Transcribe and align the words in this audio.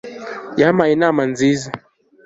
yampaye 0.61 0.91
inama 0.97 1.21
nziza 1.31 1.69